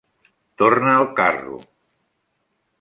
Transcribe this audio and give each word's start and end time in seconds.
Torna 0.61 0.95
el 1.03 1.07
carro. 1.21 1.61